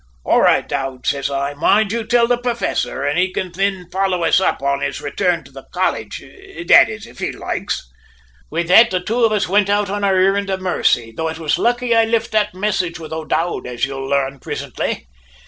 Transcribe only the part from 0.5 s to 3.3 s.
O'Dowd,' says I. `Mind you till the professor, an'